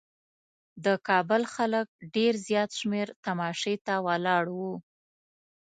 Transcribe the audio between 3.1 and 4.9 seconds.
تماشې ته ولاړ وو.